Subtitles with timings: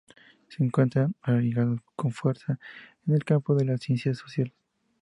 [0.47, 2.57] Se encuentran arraigadas con fuerza
[3.05, 4.55] en el campo de las ciencias sociales.